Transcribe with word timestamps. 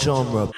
genre. 0.00 0.50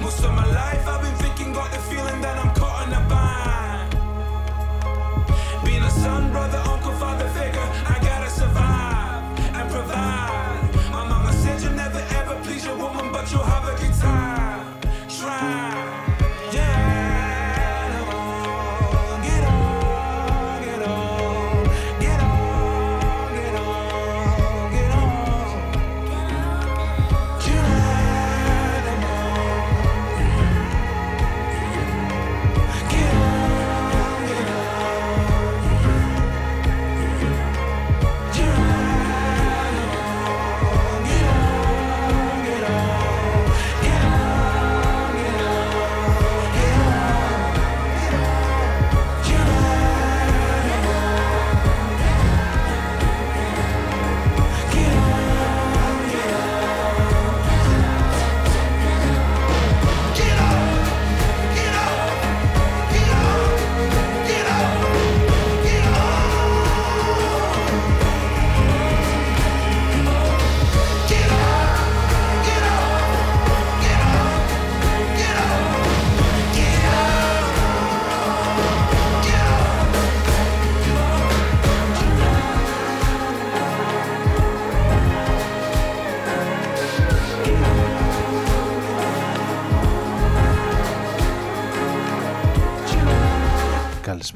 Bon 0.00 0.10
genre. 0.10 0.36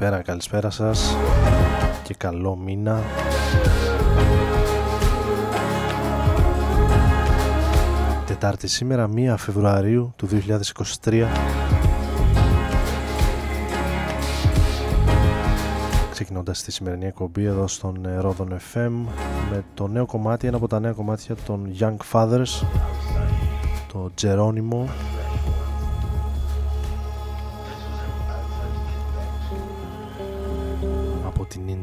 Καλησπέρα, 0.00 0.25
καλησπέρα 0.25 0.71
σας 0.71 1.16
και 2.03 2.15
καλό 2.15 2.56
μήνα. 2.56 3.03
Τετάρτη 8.27 8.69
σήμερα 8.69 9.11
1 9.15 9.34
Φεβρουαρίου 9.37 10.12
του 10.16 10.28
2023 11.03 11.27
Ξεκινώντας 16.11 16.62
τη 16.62 16.72
σημερινή 16.72 17.06
εκπομπή 17.06 17.44
εδώ 17.44 17.67
στον 17.67 18.09
Ρόδον 18.19 18.56
FM 18.72 18.93
με 19.50 19.65
το 19.75 19.87
νέο 19.87 20.06
κομμάτι, 20.06 20.47
ένα 20.47 20.56
από 20.56 20.69
τα 20.69 20.81
νέα 20.81 20.93
κομμάτια 20.93 21.34
των 21.47 21.77
Young 21.81 21.97
Fathers 22.12 22.67
το 23.93 24.11
Τζερόνιμο 24.15 24.88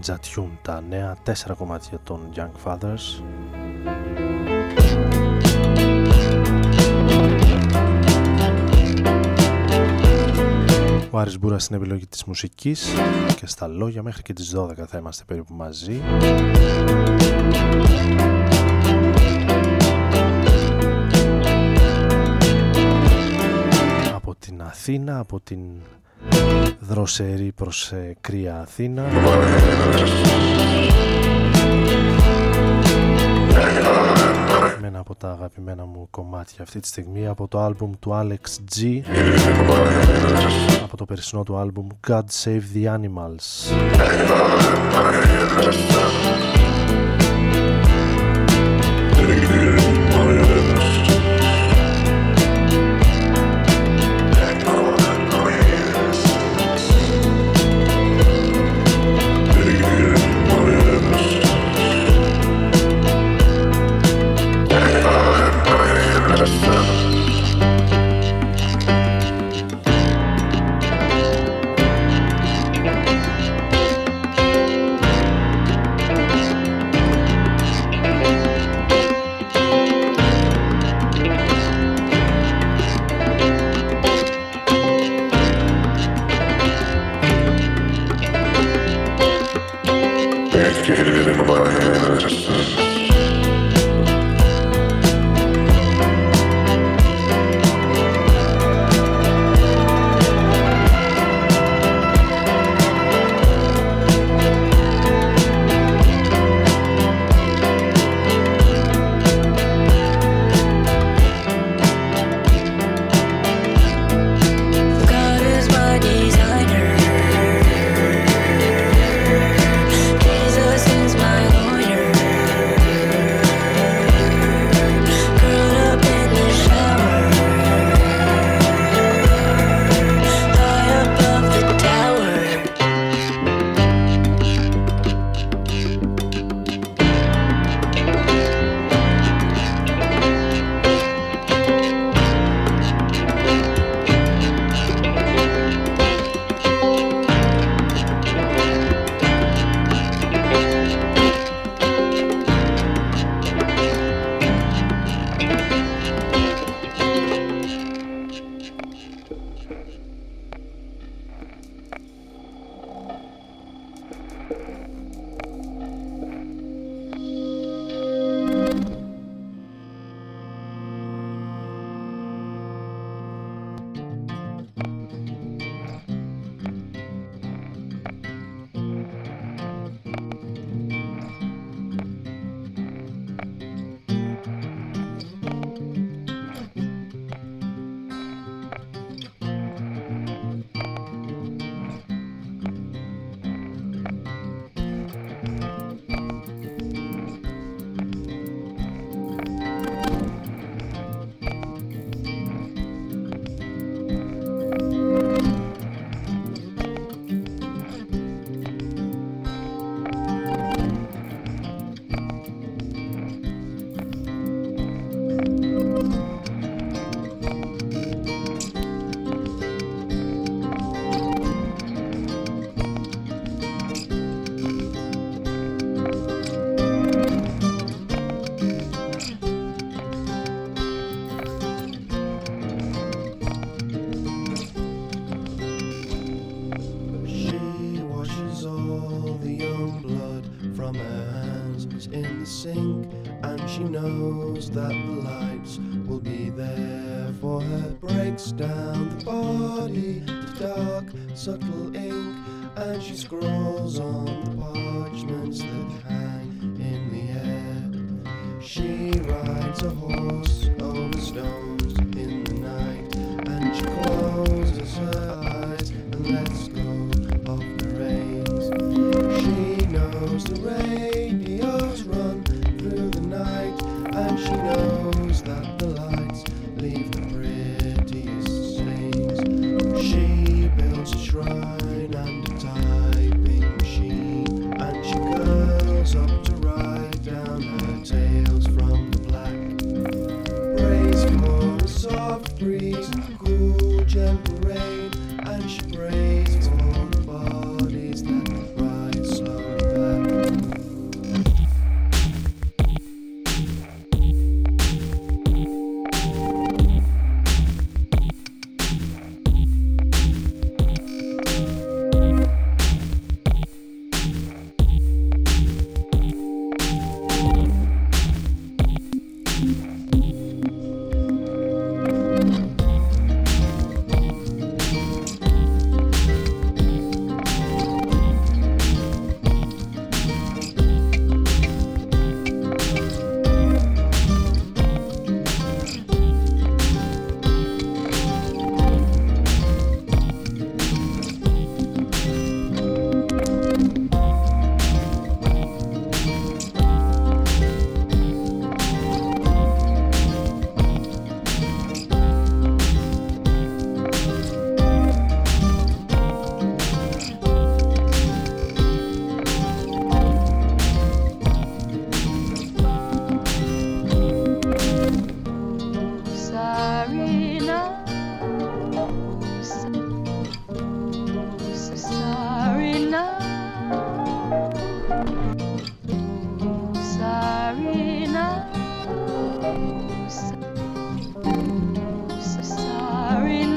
Ninja 0.07 0.17
Tune, 0.35 0.57
τα 0.61 0.81
νέα 0.81 1.15
τέσσερα 1.23 1.53
κομμάτια 1.53 1.99
των 2.03 2.29
Young 2.35 2.51
Fathers. 2.65 3.23
Ο 11.11 11.17
Άρης 11.17 11.39
Μπούρας 11.39 11.63
στην 11.63 11.75
επιλογή 11.75 12.07
της 12.07 12.23
μουσικής 12.23 12.93
και 13.35 13.47
στα 13.47 13.67
λόγια 13.67 14.03
μέχρι 14.03 14.21
και 14.21 14.33
τις 14.33 14.55
12 14.55 14.73
θα 14.87 14.97
είμαστε 14.97 15.23
περίπου 15.27 15.53
μαζί. 15.53 16.01
Από 24.13 24.35
την 24.35 24.61
Αθήνα, 24.61 25.19
από 25.19 25.39
την 25.39 25.59
δροσερή 26.79 27.51
προς 27.51 27.91
ε, 27.91 28.15
κρύα 28.21 28.59
Αθήνα. 28.59 29.03
Με 34.81 34.87
ένα 34.87 34.99
από 34.99 35.15
τα 35.15 35.31
αγαπημένα 35.31 35.85
μου 35.85 36.07
κομμάτια 36.09 36.63
αυτή 36.63 36.79
τη 36.79 36.87
στιγμή 36.87 37.27
από 37.27 37.47
το 37.47 37.59
άλμπουμ 37.59 37.91
του 37.99 38.11
Alex 38.13 38.75
G 38.75 39.01
από 40.83 40.97
το 40.97 41.05
περσινό 41.05 41.43
του 41.43 41.57
άλμπουμ 41.57 41.87
God 42.07 42.23
Save 42.43 42.63
the 42.73 42.97
Animals 42.97 43.71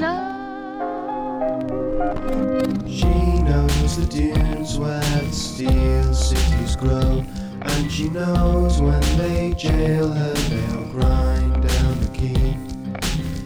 She 0.00 0.06
knows 3.42 3.98
the 3.98 4.06
dunes 4.08 4.78
where 4.78 4.98
the 4.98 5.30
steel 5.30 6.14
cities 6.14 6.74
grow, 6.74 7.22
and 7.60 7.92
she 7.92 8.08
knows 8.08 8.80
when 8.80 9.02
they 9.18 9.52
jail 9.58 10.10
her, 10.10 10.32
they'll 10.32 10.86
grind 10.86 11.68
down 11.68 12.00
the 12.00 12.08
key. 12.14 12.56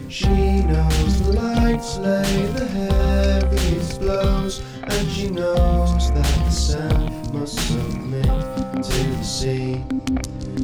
She 0.07 0.63
knows 0.63 1.21
the 1.23 1.33
lights 1.33 1.97
lay 1.97 2.45
the 2.53 2.65
heaviest 2.65 3.99
blows, 3.99 4.61
and 4.83 5.11
she 5.11 5.29
knows 5.29 6.09
that 6.13 6.45
the 6.45 6.51
sand 6.51 7.33
must 7.33 7.59
submit 7.67 8.23
to 8.23 9.03
the 9.03 9.23
sea. 9.23 9.83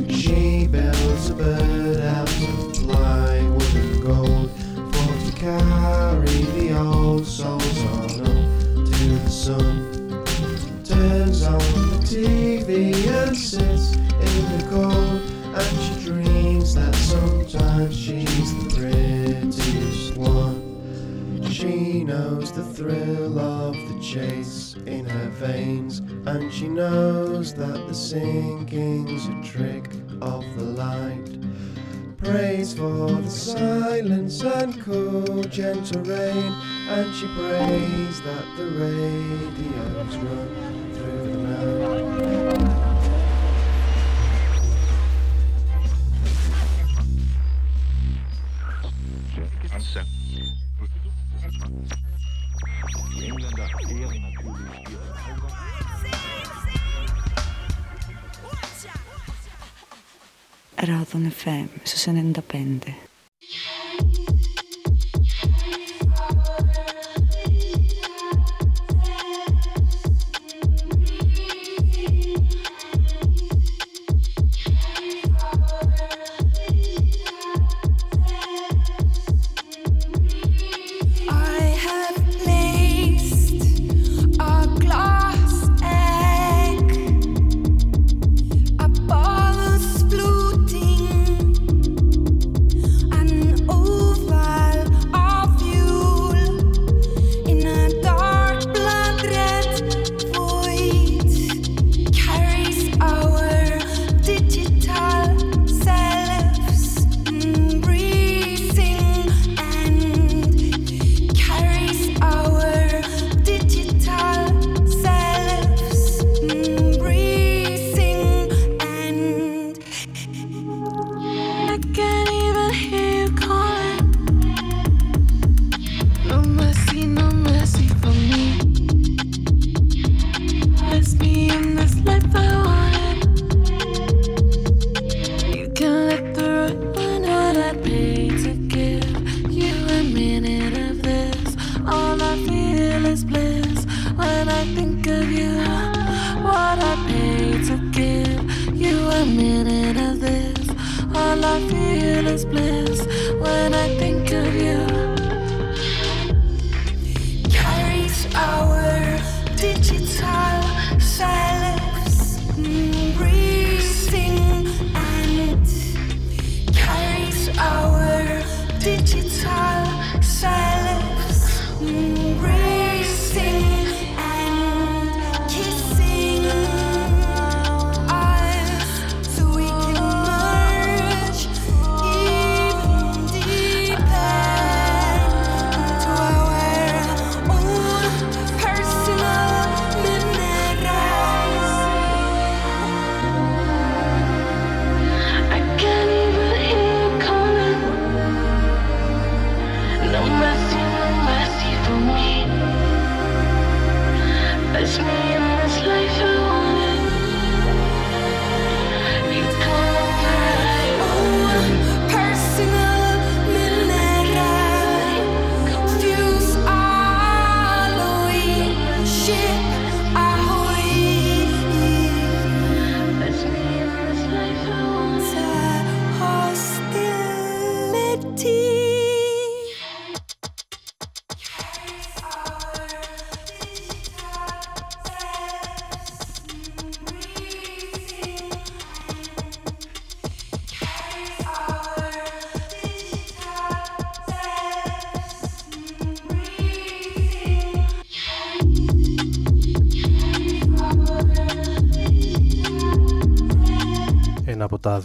She 0.08 0.68
builds 0.68 1.30
a 1.32 1.34
bird 1.34 2.00
out 2.00 2.30
of 2.30 2.74
plywood 2.76 3.61
carry 5.42 6.44
the 6.54 6.78
old 6.78 7.26
souls 7.26 7.84
on 7.86 8.12
up 8.22 8.92
to 8.92 9.08
the 9.24 9.28
sun. 9.28 10.24
Turns 10.84 11.42
on 11.42 11.58
the 11.58 11.98
TV 12.06 12.94
and 13.08 13.36
sits 13.36 13.96
in 13.96 14.58
the 14.58 14.68
cold, 14.70 15.22
and 15.58 15.80
she 15.82 16.06
dreams 16.06 16.76
that 16.76 16.94
sometimes 16.94 17.98
she's 17.98 18.54
the 18.64 18.70
prettiest 18.76 20.16
one. 20.16 21.50
She 21.50 22.04
knows 22.04 22.52
the 22.52 22.64
thrill 22.64 23.40
of 23.40 23.74
the 23.74 24.00
chase 24.00 24.76
in 24.86 25.06
her 25.06 25.30
veins, 25.30 26.04
and 26.28 26.54
she 26.54 26.68
knows 26.68 27.56
that 27.56 27.88
the 27.88 27.96
sinking's 27.96 29.26
a 29.26 29.42
trick 29.42 29.88
of 30.22 30.46
the 30.56 30.66
light. 30.66 31.51
Prays 32.24 32.74
for 32.76 33.08
the 33.08 33.30
silence 33.30 34.44
and 34.44 34.80
cool, 34.82 35.44
gentle 35.46 36.02
rain, 36.04 36.54
and 36.90 37.16
she 37.16 37.26
prays 37.28 38.22
that 38.22 38.46
the 38.58 38.66
radios 38.78 40.18
run 40.18 40.94
through 40.94 41.32
the 41.32 41.38
night. 41.38 42.82
Die 53.18 53.28
Engländer 53.28 53.70
ehren 53.90 54.22
natürlich 54.22 55.11
Radon 60.82 61.28
FM 61.28 61.70
su 61.84 61.98
95. 62.12 62.88
I 62.88 63.11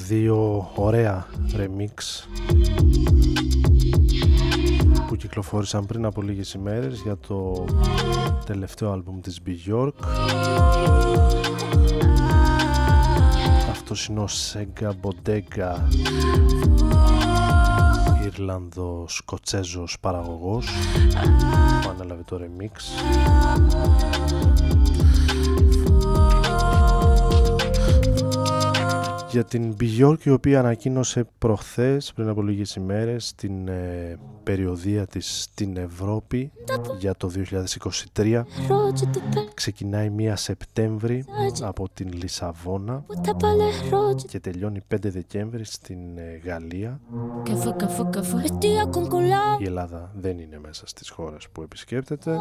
δύο 0.06 0.70
ωραία 0.74 1.26
remix 1.56 2.24
που 5.06 5.16
κυκλοφόρησαν 5.16 5.86
πριν 5.86 6.04
από 6.04 6.22
λίγες 6.22 6.52
ημέρες 6.52 7.00
για 7.00 7.16
το 7.16 7.64
τελευταίο 8.46 8.92
άλμπουμ 8.92 9.20
της 9.20 9.40
Bjork 9.46 9.90
Αυτός 13.70 14.06
είναι 14.06 14.20
ο 14.20 14.28
Sega 14.52 14.90
Bodega 14.90 15.74
Ιρλανδο-Σκοτσέζος 18.24 19.96
παραγωγός 20.00 20.66
που 21.82 21.88
ανέλαβε 21.88 22.22
το 22.22 22.40
remix 22.40 22.72
για 29.36 29.44
την 29.44 29.76
Bjork 29.80 30.24
η 30.24 30.30
οποία 30.30 30.58
ανακοίνωσε 30.58 31.26
προχθές 31.38 32.12
πριν 32.14 32.28
από 32.28 32.42
λίγες 32.42 32.74
ημέρες 32.74 33.34
την 33.34 33.68
ε, 33.68 34.18
περιοδία 34.42 35.06
της 35.06 35.42
στην 35.42 35.76
Ευρώπη 35.76 36.52
για 36.98 37.14
το 37.14 37.30
2023 38.14 38.42
ξεκινάει 39.54 40.12
1 40.18 40.32
Σεπτέμβρη 40.34 41.24
από 41.62 41.88
την 41.94 42.12
Λισαβόνα 42.12 43.04
και 44.26 44.40
τελειώνει 44.40 44.80
5 44.94 44.96
Δεκέμβρη 45.00 45.64
στην 45.64 46.18
ε, 46.18 46.40
Γαλλία. 46.44 47.00
Η 49.58 49.64
Ελλάδα 49.64 50.12
δεν 50.16 50.38
είναι 50.38 50.58
μέσα 50.58 50.86
στις 50.86 51.10
χώρες 51.10 51.48
που 51.52 51.62
επισκέπτεται. 51.62 52.36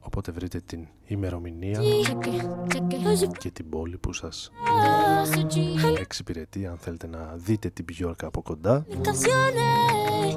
Οπότε 0.00 0.32
βρείτε 0.32 0.60
την 0.66 0.86
ημερομηνία 1.06 1.80
και 3.38 3.50
την 3.56 3.68
πόλη 3.68 3.96
που 3.96 4.12
σας 4.12 4.52
εξυπηρετεί 6.00 6.66
αν 6.66 6.76
θέλετε 6.78 7.06
να 7.06 7.32
δείτε 7.34 7.68
την 7.68 7.84
Bjork 7.88 8.22
από 8.22 8.42
κοντά 8.42 8.86
canciones 9.02 10.32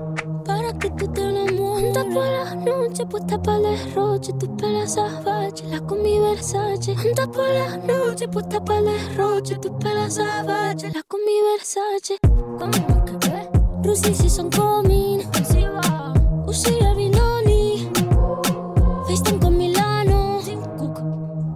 para 0.49 0.69
que 0.79 0.89
tú 0.97 1.05
te 1.13 1.21
enamores. 1.21 1.69
Juntas 1.79 2.05
por 2.15 2.27
las 2.38 2.55
noches, 2.69 3.05
puesta 3.09 3.41
para 3.41 3.57
el 3.57 3.63
derroche, 3.63 4.31
tus 4.41 4.49
pelas 4.59 4.93
salvajes, 4.95 5.63
las 5.71 5.81
con 5.81 5.97
mi 6.01 6.19
Versace. 6.19 6.91
Juntas 7.01 7.27
por 7.35 7.49
las 7.59 7.73
noches, 7.91 8.27
puesta 8.33 8.57
para 8.67 8.79
el 8.79 8.85
derroche, 8.85 9.53
tus 9.63 9.71
pelas 9.83 10.15
salvajes, 10.15 10.93
las 10.95 11.05
con 11.11 11.21
mi 11.27 11.38
Versace. 11.49 12.15
Como 12.59 13.05
que 13.05 13.13
ve, 13.29 13.39
Rusi 13.83 14.13
si 14.19 14.29
son 14.29 14.49
coming, 14.57 15.19
si 15.51 15.61
va, 15.75 16.13
Usi 16.51 16.73
el 16.88 16.95
Vinoni, 16.99 17.89
FaceTime 19.07 19.39
con 19.39 19.53
Milano, 19.57 20.19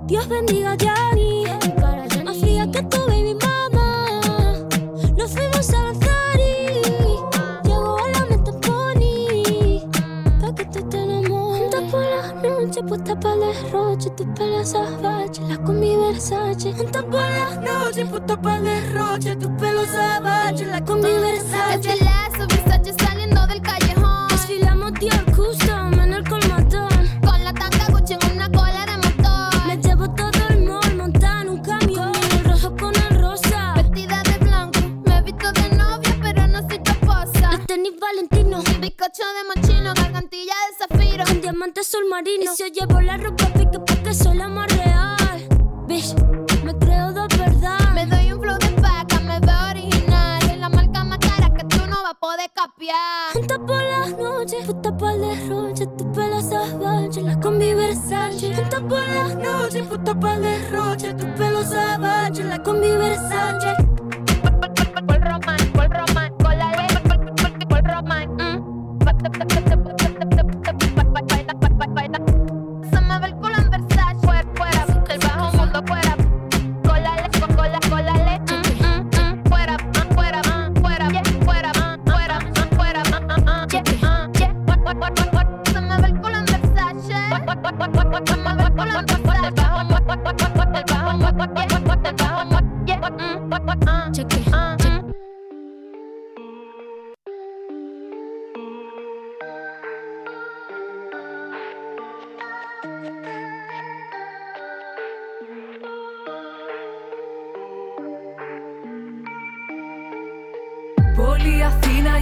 Dios 0.10 0.27
bendiga 0.27 0.72
a 0.72 0.77
tus 14.12 14.27
pelas 14.36 14.72
salvajes, 14.72 15.39
las 15.39 15.60
con 15.60 15.79
mi 15.79 15.95
Versace. 15.95 16.74
Juntas 16.74 17.03
por 17.03 17.22
las 17.22 17.62
noches, 17.62 18.10
para 18.41 18.57
el 18.57 18.63
derroche, 18.63 19.36
tus 19.36 19.51
pelos 19.51 19.88
salvajes, 19.88 20.67
las 20.67 20.81
con 20.81 20.98
mi 21.00 21.07
Versace. 21.07 21.89
Este 21.89 22.03
lazo, 22.03 22.48
Versace 22.50 22.93
saliendo 23.05 23.48
del 23.48 23.62
callejón. 23.62 24.27
Desfilamos 24.29 24.93
Dior 24.93 25.25
Custom 25.36 25.93
en 26.00 26.13
el 26.13 26.27
colmatón. 26.27 26.89
Con 27.22 27.43
la 27.43 27.53
tanga 27.53 27.86
Gucci 27.91 28.13
en 28.13 28.31
una 28.36 28.50
cola 28.50 28.86
de 28.86 28.98
motor. 28.98 29.67
Me 29.67 29.77
llevo 29.77 30.10
todo 30.13 30.48
el 30.50 30.65
mall 30.65 30.95
montada 30.98 31.41
en 31.41 31.50
un 31.50 31.62
camión. 31.62 32.12
El 32.31 32.43
rojo 32.43 32.75
con 32.75 32.93
el 32.95 33.22
rosa. 33.22 33.74
Vestida 33.75 34.22
de 34.24 34.38
blanco, 34.45 34.79
me 35.05 35.17
he 35.17 35.22
visto 35.22 35.51
de 35.51 35.69
novia, 35.75 36.17
pero 36.22 36.48
no 36.48 36.60
soy 36.67 36.79
tu 36.79 36.91
esposa. 36.91 37.51
Los 37.51 37.65
tenis 37.67 37.93
Valentino. 38.00 38.63
Bizcocho 38.79 39.24
de 39.24 39.62
mochino, 39.62 39.93
gargantilla 39.93 40.53
de 41.53 41.60
zafiro. 41.60 41.60
Con 41.60 41.60
diamantes 41.60 41.88
azul 41.88 42.10
marino. 42.10 42.43
Y 42.43 42.48
si 42.48 42.63
yo 42.63 42.67
llevo 42.67 43.01
la 43.01 43.17
ropa 43.17 43.45
pique 43.53 43.79
porque 43.79 44.13
soy 44.13 44.38
la 44.38 44.48
más 44.48 44.67
real. 44.75 45.47
Bitch, 45.88 46.15
me 46.63 46.78
creo 46.78 47.13
de 47.13 47.38
verdad. 47.38 47.93
Me 47.93 48.06
doy 48.06 48.34
un 48.34 48.41
flow 48.41 48.58
de 48.58 48.69
paca, 48.82 49.19
me 49.19 49.39
veo 49.39 49.69
original. 49.69 50.41
Soy 50.41 50.58
la 50.58 50.69
marca 50.69 51.04
más 51.04 51.19
cara 51.19 51.54
que 51.54 51.63
tú 51.65 51.78
no 51.88 52.01
vas 52.01 52.12
a 52.12 52.19
poder 52.19 52.51
capiar. 52.54 53.34
Juntas 53.34 53.60
por 53.60 53.84
las 53.84 54.17
noches, 54.17 54.67
el 54.67 55.21
derroche, 55.21 55.88
tus 55.88 56.08
pelos 56.08 56.43
salvajes, 56.45 57.23
las 57.23 57.38
con 57.38 57.58
mi 57.58 57.73
Versace. 57.73 58.56
Juntas 58.56 58.82
por 58.82 59.08
las 59.08 59.36
noches, 59.36 59.88
puesta 59.88 60.19
para 60.19 60.36
el 60.36 60.41
derroche, 60.41 61.13
tus 61.13 61.30
pelos 61.38 61.67
salvajes, 61.67 62.45
las 62.45 62.60
con 62.60 62.80
mi 62.80 62.91
Versace. 62.91 63.75
Por 65.08 65.21
román, 65.21 65.71
por 65.73 65.89
román, 65.89 66.34
con 66.38 66.58
la 66.58 66.71
ley, 66.71 66.88
por 67.69 67.84
román. 67.84 68.34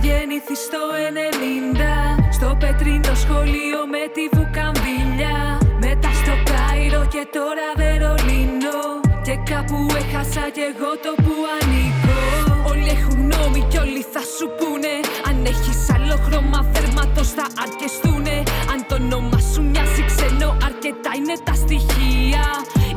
Αθήνα 0.01 0.17
γεννήθη 0.17 0.55
στο 0.55 0.81
90 2.17 2.33
Στο 2.37 2.57
πετρίνο 2.59 3.13
σχολείο 3.23 3.79
με 3.93 4.03
τη 4.15 4.23
βουκαμβίλια 4.35 5.35
Μετά 5.85 6.09
στο 6.21 6.33
Κάιρο 6.49 7.03
και 7.13 7.23
τώρα 7.35 7.67
Βερολίνο. 7.81 8.79
Και 9.25 9.35
κάπου 9.51 9.77
έχασα 10.01 10.45
κι 10.55 10.63
εγώ 10.71 10.91
το 11.03 11.11
που 11.23 11.33
ανήκω. 11.55 12.19
Όλοι 12.71 12.89
έχουν 12.95 13.15
γνώμη 13.21 13.61
κι 13.69 13.77
όλοι 13.77 14.03
θα 14.13 14.23
σου 14.35 14.45
πούνε 14.57 14.93
Αν 15.27 15.35
έχεις 15.51 15.81
άλλο 15.95 16.15
χρώμα 16.25 16.59
θέρματος 16.71 17.29
θα 17.37 17.45
αρκεστούνε. 17.63 18.37
Αν 18.71 18.79
το 18.87 18.95
όνομα 19.01 19.39
σου 19.51 19.61
μοιάζει 19.69 20.03
ξένο 20.11 20.49
αρκετά 20.67 21.11
είναι 21.17 21.35
τα 21.47 21.53
στοιχεία. 21.61 22.45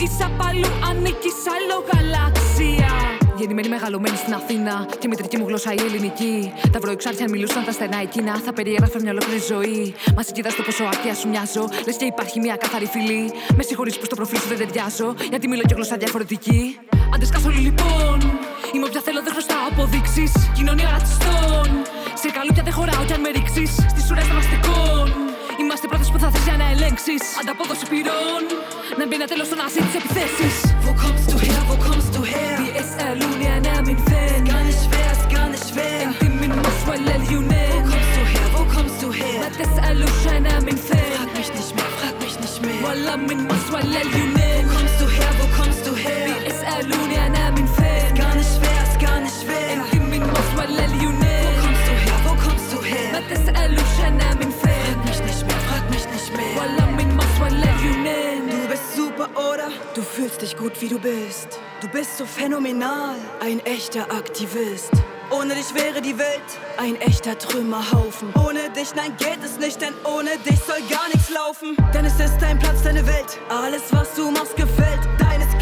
Είσαι 0.02 0.24
απ' 0.28 0.42
αλλού 0.48 0.70
ανήκεις 0.88 1.38
άλλο 1.54 1.76
γαλαξία 1.88 3.13
Γεννημένη 3.38 3.68
μεγαλωμένη 3.68 4.16
στην 4.16 4.34
Αθήνα 4.34 4.86
και 4.90 5.06
η 5.06 5.08
μητρική 5.08 5.36
μου 5.36 5.46
γλώσσα 5.48 5.72
η 5.72 5.80
ελληνική. 5.80 6.52
Τα 6.72 6.78
βροεξάρτια 6.78 7.28
μιλούσαν 7.30 7.64
τα 7.64 7.72
στενά 7.72 8.00
εκείνα. 8.00 8.40
Θα 8.44 8.52
περιέγραφε 8.52 8.98
μια 9.00 9.10
ολόκληρη 9.10 9.40
ζωή. 9.48 9.94
Μας 10.16 10.32
κοιτά 10.32 10.48
το 10.48 10.62
πόσο 10.62 10.84
άκια 10.84 11.14
σου 11.14 11.28
μοιάζω. 11.28 11.68
Λες 11.86 11.96
και 11.96 12.04
υπάρχει 12.04 12.40
μια 12.40 12.56
καθαρή 12.56 12.86
φυλή. 12.86 13.32
Με 13.56 13.62
συγχωρείς 13.62 13.98
που 13.98 14.04
στο 14.04 14.14
προφίλ 14.14 14.38
σου 14.38 14.48
δεν 14.48 14.58
ταιριάζω. 14.58 15.14
Γιατί 15.28 15.48
μιλώ 15.48 15.62
και 15.62 15.74
γλώσσα 15.74 15.96
διαφορετική. 15.96 16.78
Αντεσκάσω 17.14 17.48
λοιπόν. 17.48 18.18
Είμαι 18.72 18.84
όποια 18.84 19.00
θέλω, 19.00 19.22
δεν 19.22 19.32
χρωστάω 19.32 19.66
αποδείξεις. 19.70 20.32
Κοινωνία 20.54 20.88
ρατσιστών. 20.90 21.68
Σε 22.14 22.30
καλούπια 22.30 22.62
δεν 22.62 22.72
χωράω 22.72 23.04
κι 23.04 23.12
αν 23.12 23.20
με 23.20 23.28
ρίξεις. 23.28 23.70
Στις 23.92 24.10
ουρές 24.10 24.26
των 24.28 24.36
αστικών. 24.36 25.23
Είμαστε 25.76 25.94
πρώτε 25.94 26.08
που 26.12 26.20
θα 26.24 26.30
θε 26.34 26.40
για 26.48 26.56
να 26.62 26.66
ελέγξει. 26.74 27.14
Ανταπόδοση 27.40 27.84
πυρών. 27.92 28.42
Να 28.98 29.04
μπει 29.06 29.14
ένα 29.20 29.26
τέλο 29.32 29.44
στο 29.48 29.56
να 29.62 29.66
ζει 29.72 29.80
τι 29.88 29.96
επιθέσει. 30.00 30.48
Wo 30.86 30.92
kommst 31.02 31.26
du 31.32 31.36
her, 31.46 31.60
wo 31.70 31.76
kommst 31.86 32.12
du 32.16 32.20
her? 32.32 32.54
Die 32.62 32.74
ist 32.82 32.96
Alunia, 33.08 33.56
na 33.66 33.76
min 33.86 33.98
Fan. 34.08 34.40
Gar 34.50 34.62
nicht 34.68 34.80
schwer, 34.84 35.08
ist 35.16 35.26
gar 35.34 35.48
nicht 35.52 35.66
schwer. 35.70 36.00
In 36.08 36.12
dem 36.20 36.34
Minus, 36.40 36.78
weil 36.88 37.04
el 37.14 37.22
Yunen. 37.32 37.72
Wo 37.74 37.80
kommst 37.90 38.12
du 38.16 38.22
her, 38.32 38.46
wo 38.56 38.62
kommst 38.74 38.98
du 39.02 39.08
her? 39.18 39.38
Mit 39.44 39.54
des 39.60 39.74
Alusha, 39.88 40.34
na 40.46 40.54
min 40.66 40.78
Fan. 40.88 41.10
Frag 41.16 41.30
mich 41.38 41.50
nicht 41.58 41.72
mehr, 41.76 41.90
frag 41.98 42.16
mich 42.24 42.36
nicht 42.44 42.58
mehr. 42.64 42.80
Walla 42.86 43.14
min 43.28 43.40
Mas, 43.48 43.64
weil 43.74 43.90
el 44.02 44.10
Yunen. 44.18 44.62
Wo 44.66 44.72
kommst 44.74 44.98
du 45.02 45.06
her, 45.16 45.32
wo 45.38 45.46
kommst 45.58 45.82
du 45.86 45.92
her? 46.04 46.24
Die 46.28 46.38
ist 46.50 46.62
Alunia, 46.76 47.24
na 47.36 47.44
min 47.56 47.68
Fan. 47.76 48.02
Ist 48.06 48.16
gar 48.20 48.34
nicht 48.38 48.52
schwer, 48.56 48.80
ist 48.88 48.98
gar 49.06 49.18
nicht 49.24 49.38
schwer. 49.42 49.68
In 49.76 49.82
dem 49.92 50.04
Minus, 50.12 50.48
weil 50.58 50.74
el 50.84 50.94
Yunen. 51.02 51.42
Wo 51.46 51.52
kommst 51.64 51.84
du 51.88 51.94
her, 52.04 52.18
wo 52.26 52.32
kommst 52.44 52.68
du 52.72 52.78
her? 52.90 53.08
Mit 53.16 53.26
des 53.32 53.44
Alusha, 53.62 54.06
mehr. 56.36 56.56
Wallah, 56.56 56.88
mein 56.96 57.14
Maswai 57.16 57.48
Levunin. 57.50 58.50
Du 58.50 58.68
bist 58.68 58.96
super, 58.96 59.28
oder? 59.34 59.68
Du 59.94 60.02
fühlst 60.02 60.42
dich 60.42 60.56
gut, 60.56 60.80
wie 60.80 60.88
du 60.88 60.98
bist. 60.98 61.58
Du 61.80 61.88
bist 61.88 62.18
so 62.18 62.26
phänomenal, 62.26 63.16
ein 63.40 63.60
echter 63.66 64.02
Aktivist. 64.10 64.92
Ohne 65.30 65.54
dich 65.54 65.74
wäre 65.74 66.00
die 66.00 66.18
Welt 66.18 66.42
ein 66.78 66.96
echter 67.00 67.36
Trümmerhaufen. 67.38 68.32
Ohne 68.36 68.70
dich, 68.70 68.94
nein, 68.94 69.16
geht 69.18 69.42
es 69.44 69.58
nicht, 69.58 69.80
denn 69.80 69.94
ohne 70.04 70.30
dich 70.38 70.60
soll 70.60 70.80
gar 70.90 71.08
nichts 71.12 71.30
laufen. 71.30 71.76
Denn 71.92 72.04
es 72.04 72.20
ist 72.20 72.38
dein 72.40 72.58
Platz, 72.58 72.82
deine 72.82 73.06
Welt. 73.06 73.38
Alles, 73.48 73.82
was 73.90 74.14
du 74.14 74.30
machst, 74.30 74.56
gefällt 74.56 75.00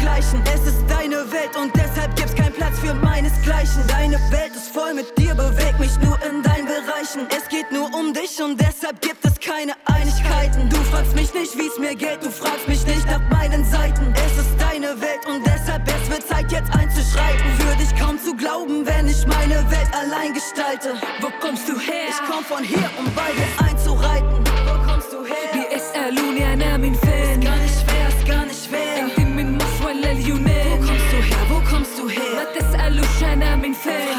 deinesgleichen. 0.03 0.41
Es 0.53 0.67
ist 0.67 0.83
deine 0.87 1.31
Welt 1.31 1.55
und 1.55 1.71
deshalb 1.75 2.15
gibt's 2.15 2.35
keinen 2.35 2.53
Platz 2.53 2.79
für 2.79 2.93
meinesgleichen. 2.93 3.87
Deine 3.87 4.19
Welt 4.31 4.55
ist 4.55 4.69
voll 4.69 4.93
mit 4.93 5.17
dir, 5.17 5.33
beweg 5.35 5.79
mich 5.79 5.97
nur 5.99 6.17
in 6.23 6.43
deinen 6.43 6.65
Bereichen. 6.65 7.27
Es 7.29 7.47
geht 7.49 7.71
nur 7.71 7.85
um 7.93 8.13
dich 8.13 8.41
und 8.41 8.59
deshalb 8.59 9.01
gibt 9.01 9.23
es 9.25 9.39
keine 9.39 9.73
Einigkeiten. 9.85 10.69
Du 10.69 10.77
fragst 10.91 11.15
mich 11.15 11.33
nicht, 11.33 11.57
wie's 11.57 11.77
mir 11.79 11.95
geht, 11.95 12.23
du 12.23 12.29
fragst 12.29 12.67
mich 12.67 12.85
nicht 12.85 13.05
nach 13.05 13.21
meinen 13.29 13.63
Seiten. 13.65 14.13
Es 14.25 14.37
ist 14.37 14.53
deine 14.59 14.99
Welt 14.99 15.25
und 15.27 15.45
deshalb 15.45 15.87
es 15.87 16.09
wird 16.09 16.27
Zeit 16.27 16.51
jetzt 16.51 16.71
einzuschreiten. 16.75 17.45
Für 17.59 17.75
dich 17.77 17.95
kaum 17.99 18.19
zu 18.19 18.35
glauben, 18.35 18.85
wenn 18.85 19.07
ich 19.07 19.25
meine 19.25 19.55
Welt 19.71 19.89
allein 19.93 20.33
gestalte. 20.33 20.95
Wo 21.21 21.29
kommst 21.39 21.67
du 21.69 21.79
her? 21.79 22.09
Ich 22.09 22.19
komm 22.29 22.43
von 22.43 22.63
hier, 22.63 22.89
um 22.99 23.05
bei 23.15 23.31
dir 23.37 23.67
einzureiten. 23.67 24.43
Wo 24.65 24.91
kommst 24.91 25.11
du 25.13 25.25
her? 25.25 25.62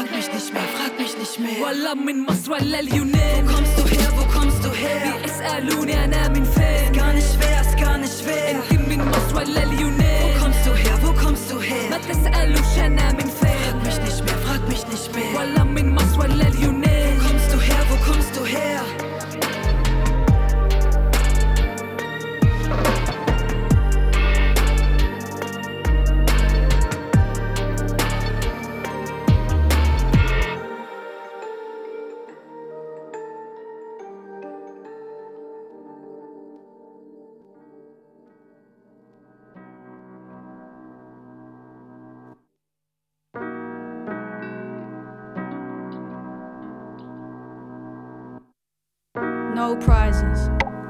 Frag 0.04 0.10
mich 0.16 0.28
nicht 0.32 0.52
mehr, 0.54 0.68
frag 0.76 0.92
mich 0.98 1.14
nicht 1.18 1.38
mehr. 1.40 1.60
ولا 1.62 1.94
من 1.94 2.16
مصر 2.26 2.50
ولا 2.52 2.78
Wo 2.78 2.80
اليونان 2.80 3.46
kommst 3.46 3.78
du 3.78 3.84
her? 3.94 4.08
Wo 4.16 4.24
kommst 4.38 4.64
du 4.64 4.70
her? 4.70 5.22
بيسألوني 5.22 6.04
أنا 6.04 6.28
من 6.28 6.44
فين 6.44 6.92
Gar 6.92 7.12
nicht 7.12 7.28
schwer, 7.34 7.60
ist 7.60 7.76
gar 7.84 7.98
nicht 7.98 8.12
schwer. 8.20 8.50
انت 8.50 8.88
من 8.88 8.98
مصر 9.08 9.36
ولا 9.36 9.60
Wo 9.64 9.72
اليونان 9.72 10.40
kommst 10.40 10.66
du 10.66 10.72
her? 10.74 10.96
Wo 11.02 11.12
kommst 11.22 11.50
du 11.50 11.54
ما 11.56 11.96
her? 11.96 12.08
تسألوش 12.08 12.78
أنا 12.78 13.12
من 13.12 13.28
Frag 13.30 13.40
فين 13.40 13.82
mich 13.84 13.98
nicht 14.06 14.24
mehr, 14.26 14.38
frag 14.46 14.62
mich 14.68 14.84
nicht 14.92 15.14
mehr. 15.16 15.36
ولا 15.36 15.64
من 15.64 15.94
مصر 15.94 16.18
ولا 16.20 16.46
اليونان 16.48 17.18
Wo 17.18 17.28
kommst 17.28 17.52
du 17.54 17.58
her? 17.60 17.82
Wo 17.90 17.96
kommst 18.06 18.36
du 18.36 18.44
her? 18.44 18.80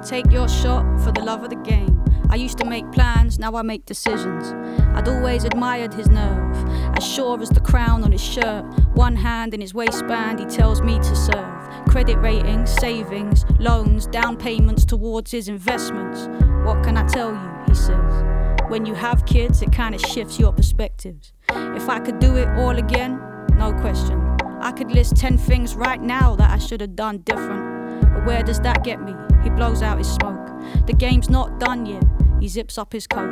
Take 0.05 0.31
your 0.31 0.47
shot 0.47 1.01
for 1.01 1.11
the 1.11 1.21
love 1.21 1.43
of 1.43 1.49
the 1.49 1.55
game. 1.55 1.99
I 2.29 2.35
used 2.35 2.59
to 2.59 2.65
make 2.65 2.91
plans, 2.91 3.39
now 3.39 3.55
I 3.55 3.63
make 3.63 3.85
decisions. 3.85 4.53
I'd 4.93 5.07
always 5.07 5.45
admired 5.45 5.95
his 5.95 6.07
nerve, 6.09 6.55
as 6.95 7.03
sure 7.03 7.41
as 7.41 7.49
the 7.49 7.59
crown 7.59 8.03
on 8.03 8.11
his 8.11 8.23
shirt. 8.23 8.65
One 8.93 9.15
hand 9.15 9.55
in 9.55 9.61
his 9.61 9.73
waistband, 9.73 10.39
he 10.39 10.45
tells 10.45 10.83
me 10.83 10.99
to 10.99 11.15
serve. 11.15 11.85
Credit 11.89 12.17
ratings, 12.17 12.69
savings, 12.69 13.45
loans, 13.57 14.05
down 14.05 14.37
payments 14.37 14.85
towards 14.85 15.31
his 15.31 15.47
investments. 15.47 16.27
What 16.67 16.83
can 16.83 16.97
I 16.97 17.07
tell 17.07 17.31
you? 17.31 17.63
He 17.67 17.73
says. 17.73 18.23
When 18.69 18.85
you 18.85 18.93
have 18.93 19.25
kids, 19.25 19.63
it 19.63 19.71
kind 19.71 19.95
of 19.95 20.01
shifts 20.01 20.39
your 20.39 20.53
perspectives. 20.53 21.33
If 21.49 21.89
I 21.89 21.99
could 21.99 22.19
do 22.19 22.35
it 22.35 22.47
all 22.59 22.77
again, 22.77 23.19
no 23.53 23.73
question. 23.73 24.19
I 24.61 24.71
could 24.71 24.91
list 24.91 25.15
10 25.15 25.39
things 25.39 25.75
right 25.75 26.01
now 26.01 26.35
that 26.35 26.51
I 26.51 26.59
should 26.59 26.81
have 26.81 26.95
done 26.95 27.19
different. 27.19 27.74
But 28.15 28.25
where 28.25 28.41
does 28.41 28.60
that 28.62 28.84
get 28.84 29.01
me? 29.01 29.13
He 29.43 29.49
blows 29.49 29.82
out 29.82 29.97
his 29.97 30.12
smoke. 30.12 30.47
The 30.88 30.93
game's 30.93 31.30
not 31.30 31.60
done 31.60 31.86
yet. 31.86 32.04
He 32.39 32.47
zips 32.47 32.78
up 32.78 32.91
his 32.91 33.06
coat. 33.06 33.30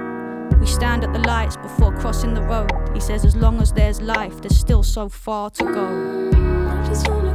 We 0.59 0.67
stand 0.67 1.03
at 1.03 1.13
the 1.13 1.19
lights 1.19 1.57
before 1.57 1.95
crossing 1.97 2.33
the 2.33 2.43
road. 2.43 2.69
He 2.93 2.99
says, 2.99 3.25
as 3.25 3.35
long 3.35 3.61
as 3.61 3.73
there's 3.73 4.01
life, 4.01 4.41
there's 4.41 4.57
still 4.57 4.83
so 4.83 5.09
far 5.09 5.49
to 5.51 5.63
go. 5.63 7.32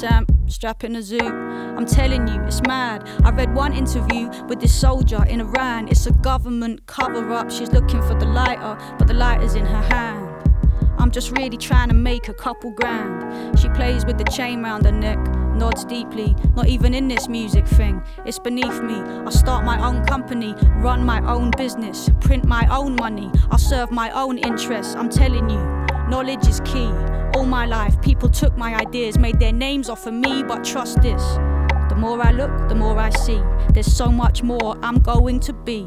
Bass 0.00 0.24
strapping 0.46 0.96
a 0.96 1.00
zoot. 1.00 1.30
I'm 1.76 1.86
telling 1.86 2.26
you, 2.28 2.40
it's 2.42 2.62
mad. 2.62 3.08
I 3.24 3.30
read 3.30 3.54
one 3.54 3.72
interview 3.72 4.28
with 4.48 4.60
this 4.60 4.74
soldier 4.74 5.24
in 5.24 5.40
Iran. 5.40 5.88
It's 5.88 6.06
a 6.06 6.12
government 6.12 6.86
cover 6.86 7.32
up. 7.32 7.50
She's 7.50 7.70
looking 7.72 8.02
for 8.02 8.14
the 8.14 8.26
lighter, 8.26 8.76
but 8.98 9.06
the 9.06 9.14
lighter's 9.14 9.54
in 9.54 9.66
her 9.66 9.82
hand. 9.82 10.24
I'm 10.98 11.10
just 11.10 11.36
really 11.36 11.56
trying 11.56 11.88
to 11.88 11.94
make 11.94 12.28
a 12.28 12.34
couple 12.34 12.72
grand. 12.72 13.58
She 13.58 13.68
plays 13.70 14.04
with 14.04 14.18
the 14.18 14.24
chain 14.24 14.62
round 14.62 14.84
her 14.84 14.92
neck, 14.92 15.18
nods 15.54 15.84
deeply. 15.84 16.34
Not 16.56 16.66
even 16.66 16.92
in 16.92 17.06
this 17.06 17.28
music 17.28 17.66
thing, 17.66 18.02
it's 18.24 18.38
beneath 18.38 18.82
me. 18.82 18.96
I'll 18.96 19.30
start 19.30 19.64
my 19.64 19.84
own 19.86 20.04
company, 20.06 20.54
run 20.76 21.04
my 21.04 21.20
own 21.30 21.52
business, 21.56 22.10
print 22.20 22.44
my 22.44 22.66
own 22.74 22.96
money. 22.96 23.30
I'll 23.50 23.58
serve 23.58 23.92
my 23.92 24.10
own 24.10 24.38
interests. 24.38 24.96
I'm 24.96 25.08
telling 25.08 25.48
you, 25.48 25.60
knowledge 26.08 26.46
is 26.48 26.60
key. 26.64 26.90
All 27.34 27.44
my 27.44 27.66
life, 27.66 28.00
people 28.00 28.28
took 28.28 28.56
my 28.56 28.74
ideas, 28.74 29.18
made 29.18 29.38
their 29.38 29.52
names 29.52 29.88
off 29.88 30.06
of 30.06 30.14
me, 30.14 30.42
but 30.42 30.64
trust 30.64 31.02
this. 31.02 31.22
The 31.88 31.96
more 31.96 32.20
I 32.20 32.32
look, 32.32 32.68
the 32.68 32.74
more 32.74 32.98
I 32.98 33.10
see. 33.10 33.40
There's 33.72 33.92
so 33.92 34.10
much 34.10 34.42
more 34.42 34.76
I'm 34.82 34.98
going 34.98 35.40
to 35.40 35.52
be. 35.52 35.86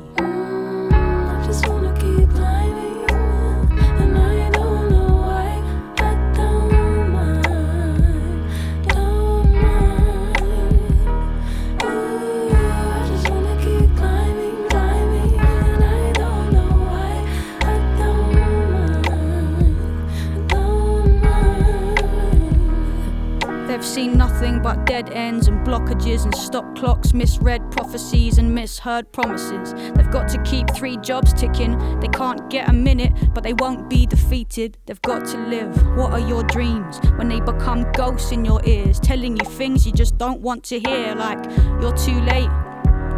dead 24.85 25.09
ends 25.11 25.47
and 25.47 25.65
blockages 25.65 26.23
and 26.23 26.35
stop 26.35 26.75
clocks, 26.75 27.13
misread 27.13 27.71
prophecies 27.71 28.37
and 28.37 28.53
misheard 28.53 29.11
promises. 29.11 29.73
They've 29.73 30.11
got 30.11 30.27
to 30.29 30.41
keep 30.43 30.67
three 30.75 30.97
jobs 30.97 31.33
ticking. 31.33 31.77
They 31.99 32.07
can't 32.07 32.49
get 32.49 32.69
a 32.69 32.73
minute, 32.73 33.13
but 33.33 33.43
they 33.43 33.53
won't 33.53 33.89
be 33.89 34.05
defeated. 34.05 34.77
They've 34.85 35.01
got 35.01 35.25
to 35.27 35.37
live. 35.37 35.75
What 35.97 36.11
are 36.11 36.19
your 36.19 36.43
dreams 36.43 36.99
when 37.17 37.27
they 37.29 37.39
become 37.39 37.91
ghosts 37.93 38.31
in 38.31 38.45
your 38.45 38.61
ears, 38.65 38.99
telling 38.99 39.37
you 39.37 39.45
things 39.45 39.85
you 39.85 39.91
just 39.91 40.17
don't 40.17 40.41
want 40.41 40.63
to 40.65 40.79
hear, 40.79 41.15
like 41.15 41.43
you're 41.81 41.95
too 41.95 42.19
late? 42.21 42.49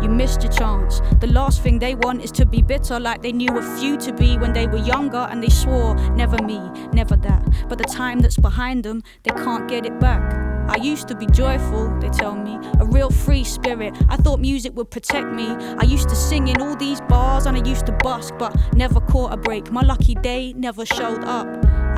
you 0.04 0.10
missed 0.10 0.44
your 0.44 0.52
chance. 0.52 1.02
The 1.20 1.28
last 1.28 1.62
thing 1.62 1.80
they 1.80 1.96
want 1.96 2.22
is 2.22 2.32
to 2.34 2.46
be 2.46 2.62
bitter, 2.62 3.00
like 3.00 3.22
they 3.22 3.32
knew 3.32 3.58
a 3.58 3.78
few 3.78 3.98
to 3.98 4.14
be 4.14 4.38
when 4.38 4.54
they 4.54 4.68
were 4.68 4.78
younger 4.78 5.28
and 5.32 5.42
they 5.42 5.50
swore, 5.50 5.96
never 6.12 6.38
me, 6.44 6.60
never 6.92 7.16
that. 7.16 7.68
But 7.70 7.78
the 7.78 7.86
time 7.86 8.20
that's 8.20 8.38
behind 8.38 8.84
them, 8.84 9.02
they 9.24 9.32
can't 9.32 9.68
get 9.70 9.86
it 9.86 10.00
back. 10.00 10.22
I 10.70 10.78
used 10.78 11.08
to 11.10 11.16
be 11.16 11.26
joyful, 11.28 11.90
they 12.00 12.10
tell 12.10 12.36
me, 12.36 12.58
a 12.80 12.86
real 12.86 13.10
free 13.10 13.44
spirit. 13.44 13.94
I 14.10 14.16
thought 14.18 14.40
music 14.40 14.76
would 14.76 14.90
protect 14.90 15.28
me. 15.28 15.48
I 15.50 15.84
used 15.84 16.10
to 16.10 16.16
sing 16.16 16.48
in 16.48 16.62
all 16.62 16.76
these 16.76 17.02
bars 17.02 17.46
and 17.46 17.58
I 17.58 17.68
used 17.68 17.86
to 17.88 17.92
busk, 17.92 18.34
but 18.40 18.56
never 18.74 19.02
caught 19.02 19.34
a 19.34 19.38
break. 19.38 19.72
My 19.72 19.82
lucky 19.82 20.16
day 20.16 20.54
never 20.54 20.86
showed 20.86 21.24
up. 21.24 21.48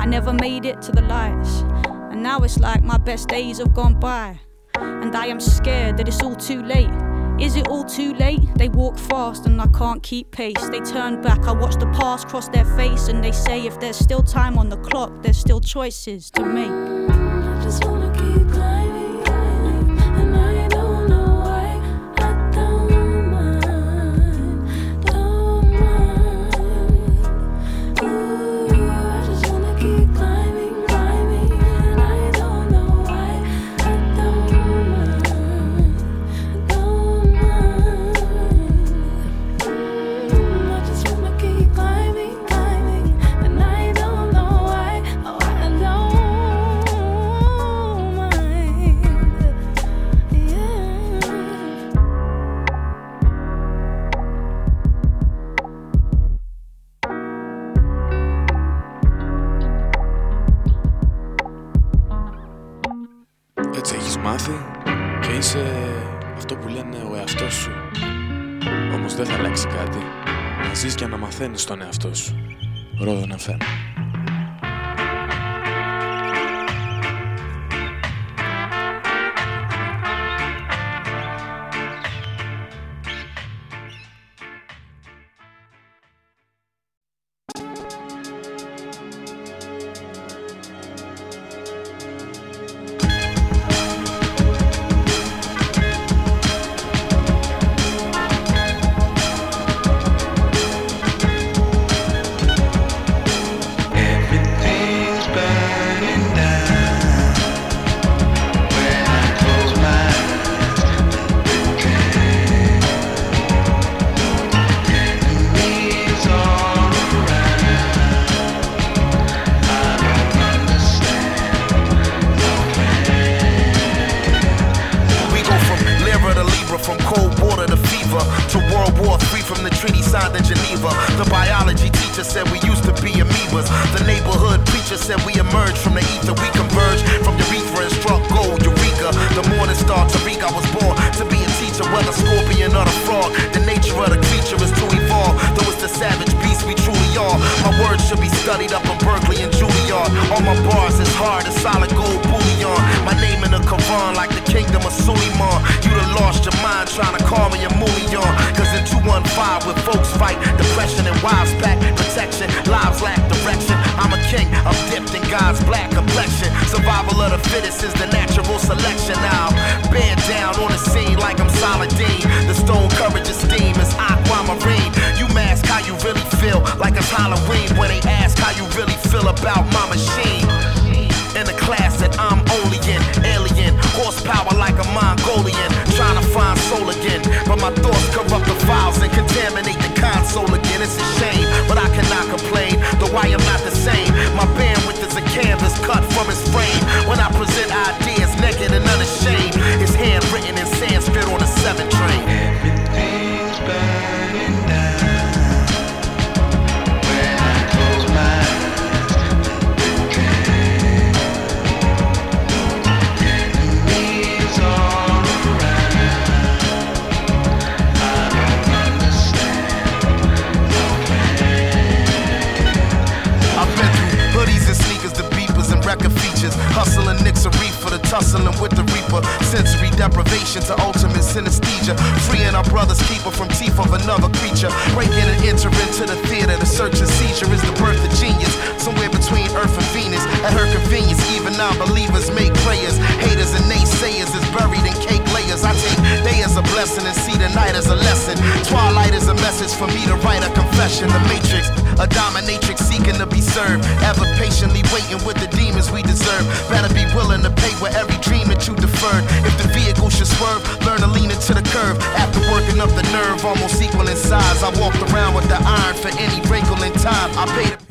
I 0.00 0.04
never 0.04 0.32
made 0.32 0.64
it 0.64 0.82
to 0.82 0.92
the 0.92 1.02
lights. 1.02 1.62
And 2.10 2.22
now 2.22 2.40
it's 2.40 2.58
like 2.58 2.82
my 2.82 2.98
best 2.98 3.28
days 3.28 3.58
have 3.58 3.72
gone 3.72 3.98
by. 3.98 4.40
And 4.74 5.14
I 5.14 5.26
am 5.26 5.40
scared 5.40 5.96
that 5.98 6.08
it's 6.08 6.22
all 6.22 6.36
too 6.36 6.62
late. 6.62 6.90
Is 7.38 7.54
it 7.54 7.68
all 7.68 7.84
too 7.84 8.14
late? 8.14 8.40
They 8.56 8.70
walk 8.70 8.96
fast 8.96 9.44
and 9.44 9.60
I 9.60 9.66
can't 9.66 10.02
keep 10.02 10.30
pace. 10.30 10.68
They 10.70 10.80
turn 10.80 11.20
back, 11.20 11.40
I 11.40 11.52
watch 11.52 11.74
the 11.74 11.86
past 11.98 12.28
cross 12.28 12.48
their 12.48 12.64
face, 12.76 13.08
and 13.08 13.22
they 13.22 13.32
say 13.32 13.66
if 13.66 13.78
there's 13.78 13.98
still 13.98 14.22
time 14.22 14.56
on 14.58 14.70
the 14.70 14.78
clock, 14.78 15.22
there's 15.22 15.36
still 15.36 15.60
choices 15.60 16.30
to 16.30 16.42
make. 16.42 16.95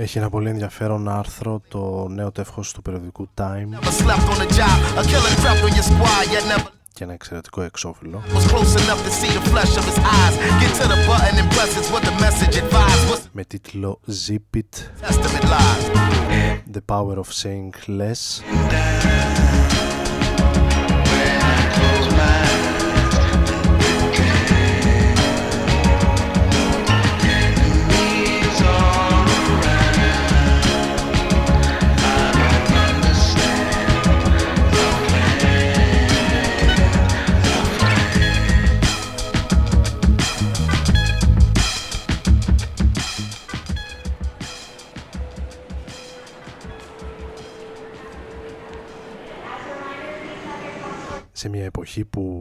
Έχει 0.06 0.18
ένα 0.18 0.30
πολύ 0.30 0.50
ενδιαφέρον 0.50 1.10
άρθρο 1.10 1.62
το 1.68 2.08
νέο 2.08 2.32
τεύχος 2.32 2.72
του 2.72 2.82
περιοδικού 2.82 3.28
Time. 3.34 3.68
Και 6.94 7.04
ένα 7.04 7.14
εξαιρετικό 7.14 7.62
εξώφυλλο. 7.62 8.24
Με 13.32 13.44
τίτλο 13.44 14.00
Zip 14.28 14.58
It. 14.58 14.82
The 16.74 16.96
Power 16.96 17.16
of 17.16 17.30
Saying 17.42 18.00
Less. 18.00 18.42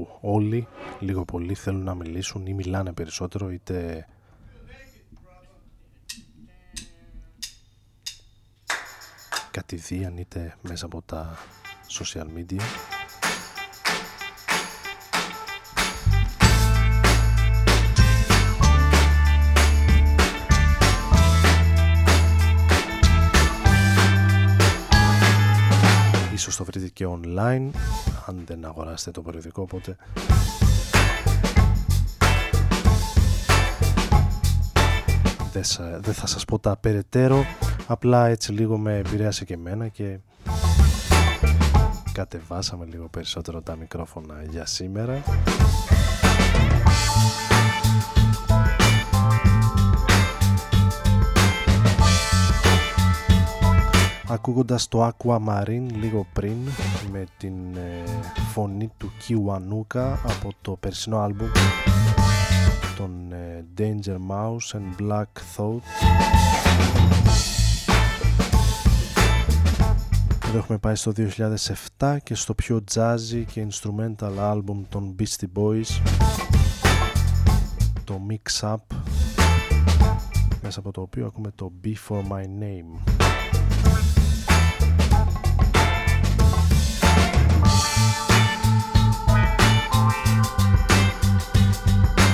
Που 0.04 0.18
όλοι 0.20 0.66
λίγο 1.00 1.24
πολύ 1.24 1.54
θέλουν 1.54 1.84
να 1.84 1.94
μιλήσουν 1.94 2.46
ή 2.46 2.54
μιλάνε 2.54 2.92
περισσότερο 2.92 3.50
είτε 3.50 4.06
κατηδίαν 9.50 10.16
είτε 10.16 10.56
μέσα 10.62 10.86
από 10.86 11.02
τα 11.02 11.38
social 11.98 12.26
media. 12.36 12.60
Ίσως 26.32 26.56
το 26.56 26.64
βρείτε 26.64 26.88
και 26.88 27.06
online 27.08 27.70
αν 28.26 28.42
δεν 28.46 28.64
αγοράσετε 28.64 29.10
το 29.10 29.22
περιοδικό 29.22 29.62
οπότε. 29.62 29.96
Δεν, 35.52 35.64
σα- 35.64 35.98
δεν 35.98 36.14
θα 36.14 36.26
σας 36.26 36.44
πω 36.44 36.58
τα 36.58 36.76
περαιτέρω 36.76 37.44
απλά 37.86 38.26
έτσι 38.26 38.52
λίγο 38.52 38.78
με 38.78 38.96
επηρέασε 38.96 39.44
και 39.44 39.54
εμένα 39.54 39.88
και 39.88 40.18
κατεβάσαμε 42.12 42.84
λίγο 42.90 43.08
περισσότερο 43.08 43.60
τα 43.62 43.76
μικρόφωνα 43.76 44.34
για 44.50 44.66
σήμερα 44.66 45.22
ακούγοντας 54.34 54.88
το 54.88 55.08
Aquamarine 55.08 55.88
λίγο 55.92 56.26
πριν 56.32 56.56
με 57.12 57.24
την 57.36 57.76
ε, 57.76 58.02
φωνή 58.52 58.90
του 58.96 59.10
Kiwanuka 59.10 60.16
από 60.22 60.52
το 60.60 60.76
περσινό 60.80 61.18
άλμπουμ 61.18 61.48
των 62.96 63.32
ε, 63.32 63.64
Danger 63.78 64.16
Mouse 64.30 64.76
and 64.76 65.02
Black 65.02 65.24
Thought. 65.56 65.80
Εδώ 70.48 70.58
έχουμε 70.58 70.78
πάει 70.78 70.94
στο 70.94 71.12
2007 71.98 72.16
και 72.22 72.34
στο 72.34 72.54
πιο 72.54 72.84
jazzy 72.94 73.44
και 73.52 73.66
instrumental 73.70 74.38
album 74.38 74.82
των 74.88 75.16
Beastie 75.18 75.58
Boys. 75.58 76.00
Το 78.04 78.20
Mix 78.28 78.68
Up 78.68 78.96
μέσα 80.62 80.78
από 80.78 80.90
το 80.90 81.00
οποίο 81.00 81.26
ακούμε 81.26 81.50
το 81.54 81.72
Be 81.84 81.94
For 82.08 82.18
My 82.18 82.42
Name 82.42 83.23
Thank 90.22 90.46
you. 92.18 92.33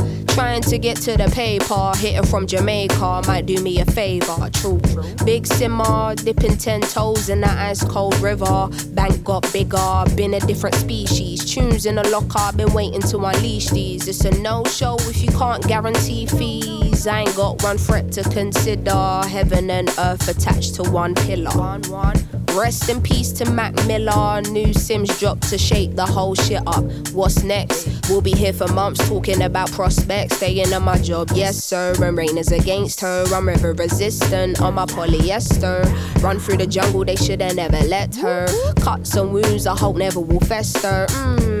Trying 0.33 0.61
to 0.63 0.77
get 0.77 0.97
to 1.01 1.17
the 1.17 1.29
paper, 1.33 1.91
hitting 1.97 2.25
from 2.25 2.47
Jamaica 2.47 3.21
might 3.27 3.45
do 3.45 3.61
me 3.61 3.81
a 3.81 3.85
favor. 3.85 4.49
True, 4.53 4.79
big 5.25 5.45
simmer, 5.45 6.15
dipping 6.15 6.57
ten 6.57 6.81
toes 6.81 7.29
in 7.29 7.41
the 7.41 7.49
ice 7.49 7.83
cold 7.83 8.17
river. 8.19 8.69
Bank 8.93 9.23
got 9.23 9.51
bigger, 9.51 10.03
been 10.15 10.33
a 10.33 10.39
different 10.39 10.75
species. 10.75 11.43
Tunes 11.43 11.85
in 11.85 11.95
the 11.95 12.07
locker, 12.09 12.55
been 12.55 12.73
waiting 12.73 13.01
to 13.01 13.17
unleash 13.17 13.69
these. 13.69 14.07
It's 14.07 14.23
a 14.23 14.31
no 14.41 14.63
show 14.63 14.95
if 15.01 15.21
you 15.21 15.29
can't 15.31 15.67
guarantee 15.67 16.25
fees. 16.25 17.05
I 17.05 17.21
ain't 17.21 17.35
got 17.35 17.61
one 17.61 17.77
threat 17.77 18.11
to 18.13 18.23
consider. 18.23 19.21
Heaven 19.27 19.69
and 19.69 19.89
earth 19.99 20.27
attached 20.29 20.75
to 20.75 20.83
one 20.89 21.13
pillar. 21.13 21.51
One, 21.51 21.81
one. 21.83 22.40
Rest 22.55 22.89
in 22.89 23.01
peace 23.01 23.31
to 23.33 23.49
Mac 23.49 23.73
Miller. 23.87 24.41
New 24.51 24.67
Simz 24.67 25.17
dropped 25.19 25.43
to 25.49 25.57
shake 25.57 25.95
the 25.95 26.05
whole 26.05 26.35
shit 26.35 26.61
up. 26.67 26.83
What's 27.13 27.43
next? 27.43 27.87
We'll 28.09 28.21
be 28.21 28.31
here 28.31 28.53
for 28.53 28.67
months 28.67 29.07
talking 29.07 29.41
about 29.41 29.71
prospects. 29.71 30.37
Staying 30.37 30.73
on 30.73 30.83
my 30.83 30.97
job, 30.97 31.29
yes 31.33 31.63
sir. 31.63 31.93
And 32.03 32.17
rain 32.17 32.37
is 32.37 32.51
against 32.51 33.01
her. 33.01 33.25
I'm 33.33 33.47
river 33.47 33.73
resistant 33.73 34.61
on 34.61 34.75
my 34.75 34.85
polyester. 34.85 35.83
Run 36.21 36.39
through 36.39 36.57
the 36.57 36.67
jungle, 36.67 37.05
they 37.05 37.15
shoulda 37.15 37.53
never 37.53 37.79
let 37.87 38.15
her. 38.17 38.47
Cuts 38.81 39.15
and 39.15 39.31
wounds, 39.33 39.65
I 39.65 39.77
hope 39.77 39.95
never 39.95 40.19
will 40.19 40.41
fester. 40.41 41.07
Mmm, 41.09 41.60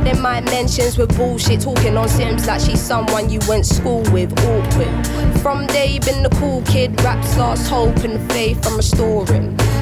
my 0.19 0.41
mentions 0.41 0.97
with 0.97 1.15
bullshit. 1.17 1.61
Talking 1.61 1.97
on 1.97 2.07
Simz 2.07 2.47
like 2.47 2.61
she's 2.61 2.81
someone 2.81 3.29
you 3.29 3.39
went 3.47 3.65
school 3.65 4.01
with. 4.11 4.31
Awkward. 4.39 5.07
From 5.41 5.67
day 5.67 5.99
been 5.99 6.23
the 6.23 6.29
cool 6.39 6.61
kid. 6.63 6.99
Raps 7.03 7.37
lost 7.37 7.69
hope 7.69 7.97
and 7.97 8.19
faith 8.31 8.65
I'm 8.67 8.77
restoring. 8.77 9.57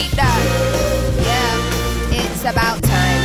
Peep 0.00 0.12
that. 0.12 0.40
Yeah, 1.28 2.20
it's 2.22 2.42
about 2.44 2.82
time. 2.82 3.20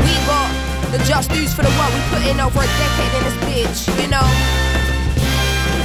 We 0.00 0.14
got 0.24 0.50
the 0.92 0.98
just 1.04 1.30
dues 1.30 1.52
for 1.52 1.62
the 1.62 1.68
work 1.76 1.92
we 1.92 2.00
put 2.10 2.22
in 2.26 2.40
over 2.40 2.60
a 2.60 2.66
decade 2.80 3.12
in 3.16 3.22
this 3.26 3.36
bitch, 3.44 3.80
you 4.00 4.08
know? 4.08 4.28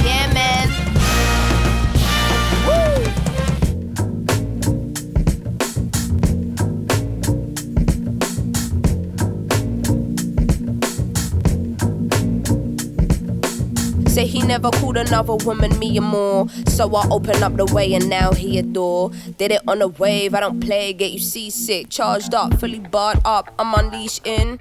Yeah, 0.06 0.32
man. 0.32 0.68
Woo! 2.66 3.22
Say 14.08 14.26
he 14.26 14.42
never 14.42 14.70
called 14.70 14.96
another 14.96 15.36
woman 15.36 15.78
me 15.78 15.98
or 15.98 16.02
more. 16.02 16.46
So 16.72 16.88
I 16.96 17.06
open 17.10 17.42
up 17.42 17.54
the 17.56 17.66
way 17.66 17.92
and 17.92 18.08
now 18.08 18.32
he 18.32 18.58
adore. 18.58 19.10
Did 19.36 19.52
it 19.52 19.60
on 19.68 19.82
a 19.82 19.88
wave, 19.88 20.34
I 20.34 20.40
don't 20.40 20.58
play, 20.58 20.94
get 20.94 21.12
you 21.12 21.18
seasick. 21.18 21.90
Charged 21.90 22.34
up, 22.34 22.58
fully 22.58 22.78
barred 22.78 23.20
up, 23.26 23.52
I'm 23.58 23.74
unleashed 23.74 24.26
in. 24.26 24.58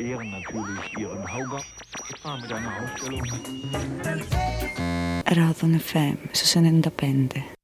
verehren 0.00 0.30
natürlich 0.30 0.98
ihren 0.98 1.32
Hauber. 1.32 1.60
Ah, 2.24 2.38
mit 2.40 2.50
einer 2.52 2.72
Aufstellung. 2.82 3.22
Rodon 5.28 5.78
FM, 5.78 6.18
su 6.32 6.46
95. 6.46 7.59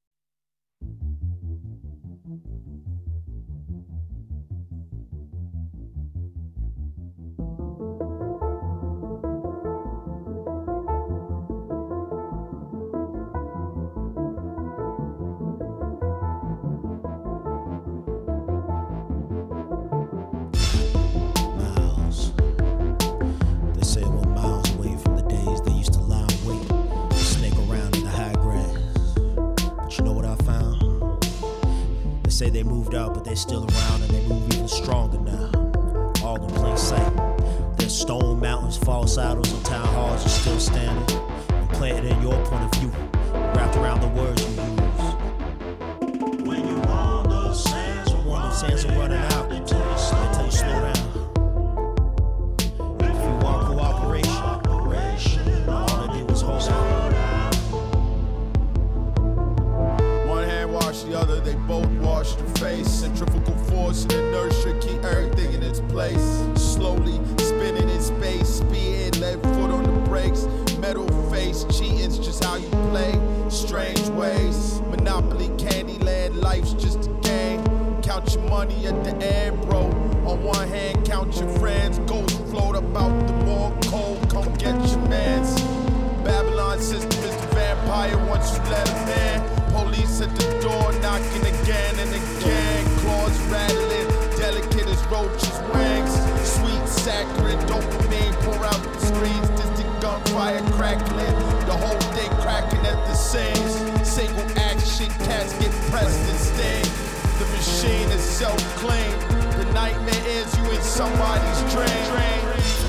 at 90.26 90.34
the 90.36 90.60
door, 90.60 90.92
knocking 91.00 91.44
again 91.46 91.94
and 91.98 92.10
again. 92.10 92.84
Claws 93.00 93.38
rattling, 93.48 94.08
delicate 94.38 94.88
as 94.88 95.02
roaches' 95.06 95.60
wings. 95.72 96.12
Sweet, 96.42 96.86
sacred, 96.88 97.58
dopamine 97.70 98.34
pour 98.42 98.64
out 98.64 98.82
the 98.82 99.00
screens. 99.00 99.48
Distant 99.50 100.00
gunfire 100.00 100.62
crackling, 100.72 101.36
the 101.66 101.76
whole 101.84 102.00
thing 102.14 102.30
cracking 102.42 102.84
at 102.86 102.98
the 103.06 103.14
seams. 103.14 103.72
Single 104.08 104.46
action, 104.58 105.10
cats 105.26 105.52
get 105.58 105.72
pressed 105.90 106.28
and 106.30 106.38
stained. 106.38 106.92
The 107.38 107.46
machine 107.56 108.08
is 108.10 108.22
self-claimed. 108.22 109.22
The 109.60 109.72
nightmare 109.72 110.26
is 110.26 110.56
you 110.58 110.64
in 110.70 110.82
somebody's 110.82 111.60
dream. 111.72 112.85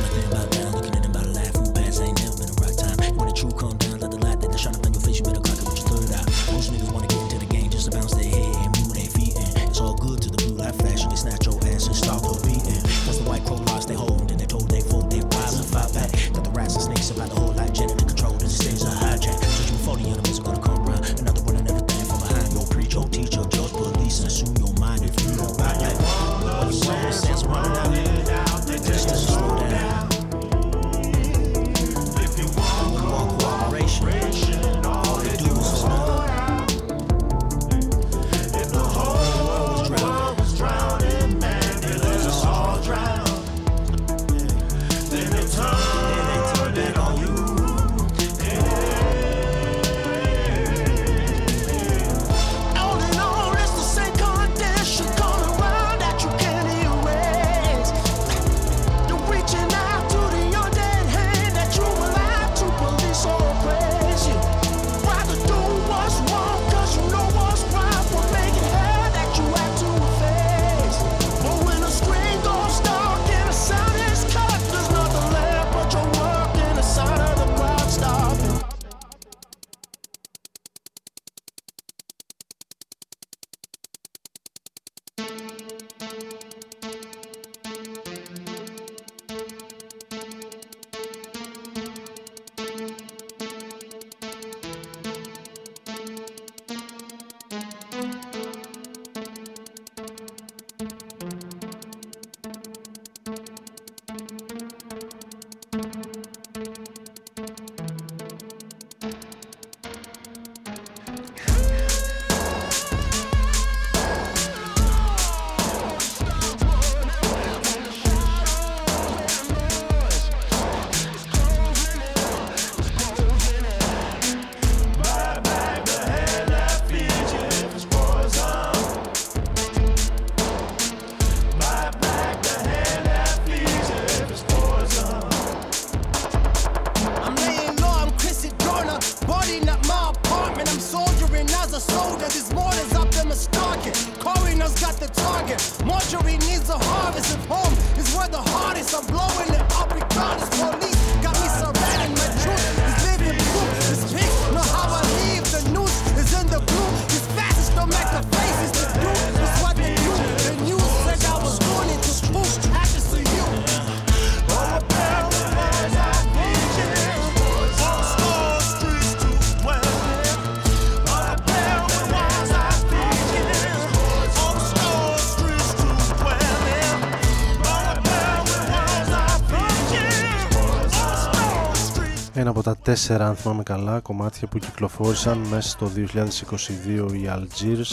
Ένα 182.40 182.50
από 182.50 182.64
τα 182.64 182.78
τέσσερα, 182.78 183.28
αν 183.28 183.36
θυμάμαι 183.36 183.64
καλά, 183.64 184.00
κομμάτια 184.00 184.48
που 184.48 184.58
κυκλοφόρησαν 184.60 185.38
μέσα 185.38 185.70
στο 185.70 185.92
2022 185.96 187.14
οι 187.14 187.30
Algiers. 187.30 187.88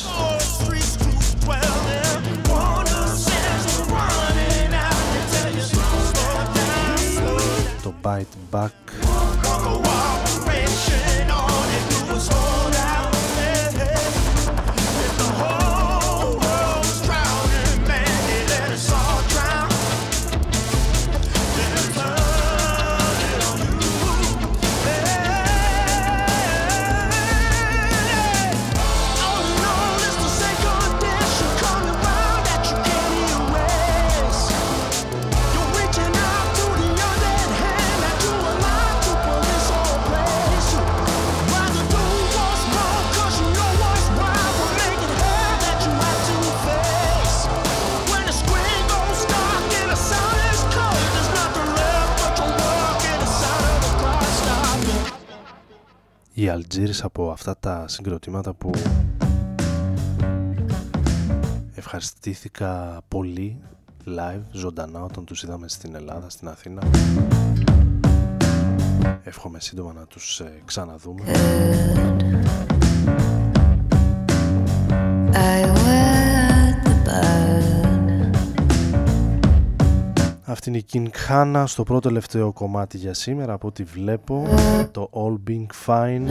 Το 7.83 7.95
Bite 8.03 8.57
Back 8.57 8.84
οι 56.45 56.51
Algiers 56.53 57.01
από 57.03 57.31
αυτά 57.31 57.57
τα 57.61 57.89
συγκροτήματα 57.89 58.55
που 58.55 58.71
ευχαριστήθηκα 61.75 63.01
πολύ 63.09 63.61
live, 64.07 64.43
ζωντανά 64.53 65.03
όταν 65.03 65.25
τους 65.25 65.43
είδαμε 65.43 65.69
στην 65.69 65.95
Ελλάδα, 65.95 66.31
στην 66.31 66.49
Αθήνα. 66.49 66.83
Εύχομαι 69.23 69.61
σύντομα 69.61 69.93
να 69.93 70.07
τους 70.07 70.41
ε, 70.41 70.63
ξαναδούμε. 70.65 71.25
I 72.71 72.74
Αυτή 80.55 80.69
είναι 80.69 80.79
η 80.79 80.85
King 80.93 81.07
Hannah 81.29 81.65
στο 81.67 81.83
πρώτο 81.83 82.09
τελευταίο 82.09 82.53
κομμάτι 82.53 82.97
για 82.97 83.15
σήμερα. 83.15 83.53
Από 83.53 83.67
ό,τι 83.67 83.83
βλέπω 83.83 84.47
το 84.91 85.11
All 85.13 85.51
Being 85.51 85.67
Fine. 85.87 86.27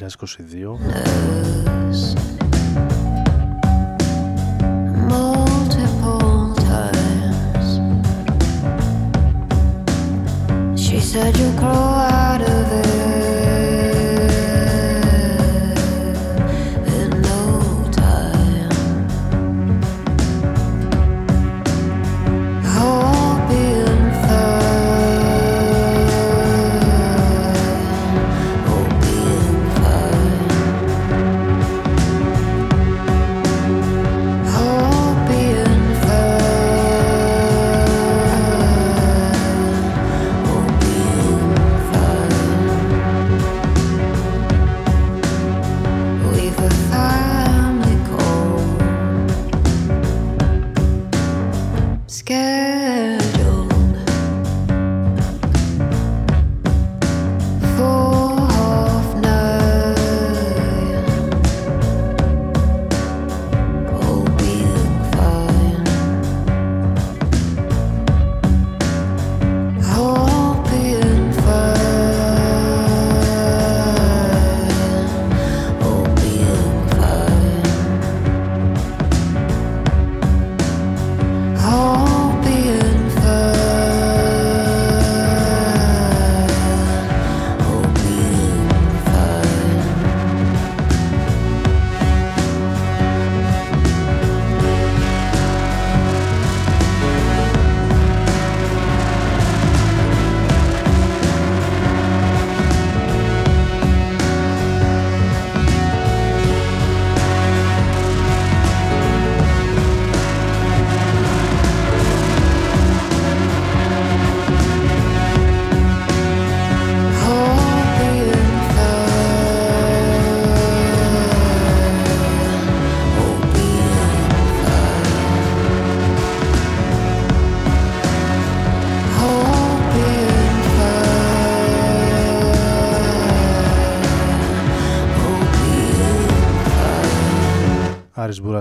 multiple 5.10 6.56
times. 6.72 7.68
She 10.84 10.98
said 11.12 11.34
you 11.38 11.50
grow 11.62 12.03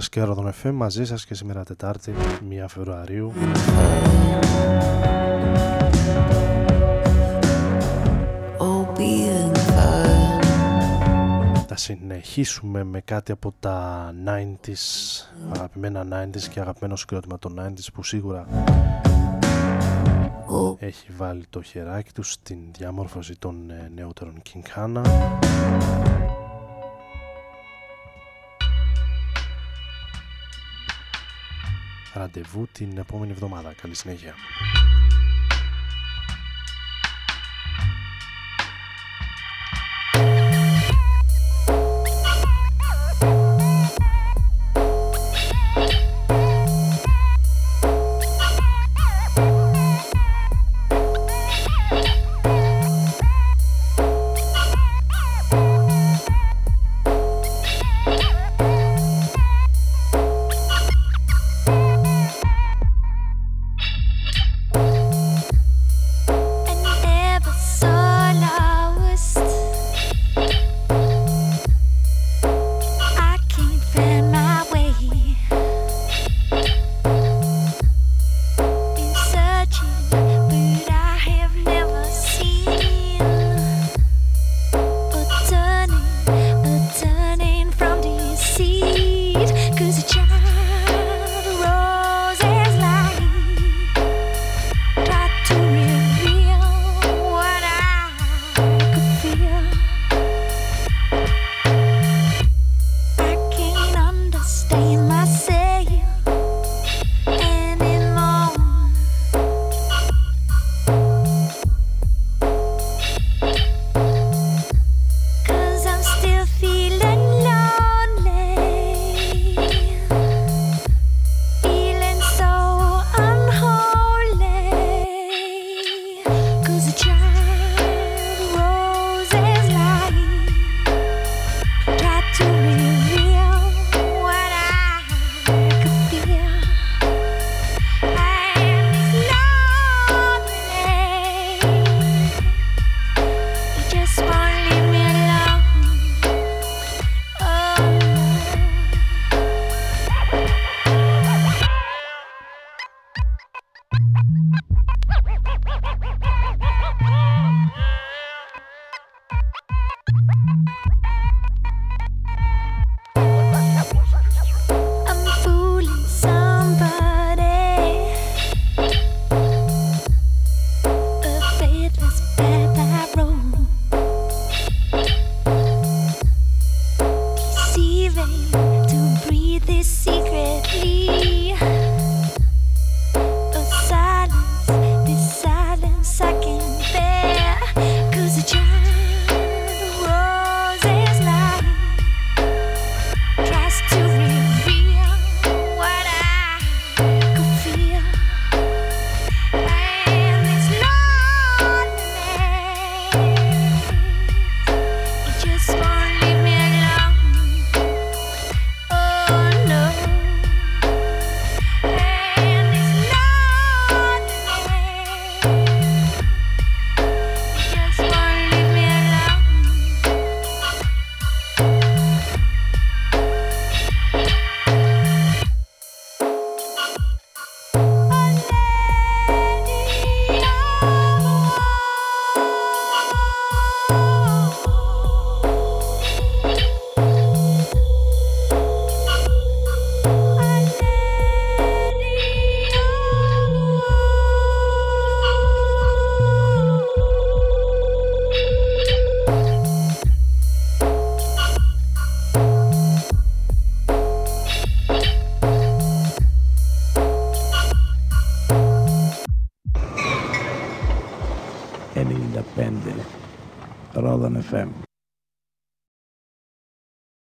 Άρης 0.03 0.09
Μπούρας 0.09 0.09
και 0.09 0.23
Ρόδον 0.23 0.53
FM 0.63 0.73
μαζί 0.75 1.05
σας 1.05 1.27
και 1.27 1.35
σήμερα 1.35 1.65
Τετάρτη 1.65 2.15
1 2.63 2.65
Φεβρουαρίου 2.69 3.33
All 8.59 8.99
being 8.99 9.57
fine. 9.57 10.41
Θα 11.69 11.77
συνεχίσουμε 11.77 12.85
με 12.85 13.01
κάτι 13.01 13.33
από 13.33 13.55
τα 13.61 14.11
90s, 14.27 14.77
αγαπημένα 15.55 16.07
90s 16.11 16.43
και 16.51 16.61
αγαπημένο 16.61 16.97
συγκρότημα 16.97 17.39
των 17.39 17.61
90s 17.61 17.87
που 17.93 18.03
σίγουρα 18.03 18.47
έχει 20.79 21.07
βάλει 21.17 21.45
το 21.51 21.63
χεράκι 21.63 22.13
τους 22.13 22.33
στην 22.33 22.59
διαμόρφωση 22.77 23.39
των 23.39 23.71
ε, 23.71 23.91
νεότερων 23.95 24.43
King 24.49 24.79
Hanna. 24.79 25.03
Ραντεβού 32.15 32.69
την 32.73 32.99
επόμενη 32.99 33.31
εβδομάδα. 33.33 33.75
Καλή 33.83 33.95
συνέχεια. 33.95 34.35